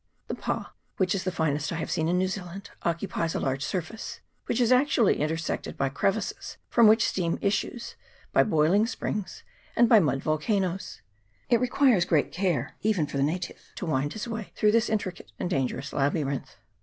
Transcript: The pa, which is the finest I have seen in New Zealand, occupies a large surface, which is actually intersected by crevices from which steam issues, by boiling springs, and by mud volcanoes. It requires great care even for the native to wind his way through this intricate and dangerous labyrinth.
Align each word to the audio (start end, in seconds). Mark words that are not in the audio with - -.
The 0.29 0.33
pa, 0.33 0.73
which 0.97 1.13
is 1.13 1.25
the 1.25 1.31
finest 1.31 1.71
I 1.71 1.75
have 1.75 1.91
seen 1.91 2.07
in 2.07 2.17
New 2.17 2.27
Zealand, 2.27 2.71
occupies 2.81 3.35
a 3.35 3.39
large 3.39 3.63
surface, 3.63 4.19
which 4.47 4.59
is 4.59 4.71
actually 4.71 5.19
intersected 5.21 5.77
by 5.77 5.89
crevices 5.89 6.57
from 6.69 6.87
which 6.87 7.07
steam 7.07 7.37
issues, 7.39 7.93
by 8.31 8.41
boiling 8.41 8.87
springs, 8.87 9.43
and 9.75 9.87
by 9.87 9.99
mud 9.99 10.23
volcanoes. 10.23 11.03
It 11.49 11.59
requires 11.59 12.05
great 12.05 12.31
care 12.31 12.73
even 12.81 13.05
for 13.05 13.17
the 13.17 13.21
native 13.21 13.63
to 13.75 13.85
wind 13.85 14.13
his 14.13 14.27
way 14.27 14.51
through 14.55 14.71
this 14.71 14.89
intricate 14.89 15.33
and 15.37 15.51
dangerous 15.51 15.93
labyrinth. 15.93 16.55